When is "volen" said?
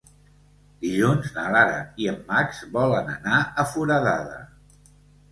2.77-3.11